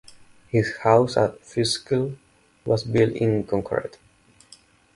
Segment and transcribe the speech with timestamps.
[0.47, 2.17] His house at Fishkill
[2.65, 3.99] was built in concrete.